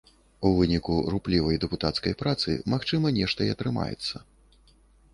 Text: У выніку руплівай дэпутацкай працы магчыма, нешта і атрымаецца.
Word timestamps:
У 0.47 0.51
выніку 0.59 0.95
руплівай 1.15 1.59
дэпутацкай 1.65 2.17
працы 2.23 2.57
магчыма, 2.75 3.15
нешта 3.21 3.41
і 3.49 3.55
атрымаецца. 3.59 4.15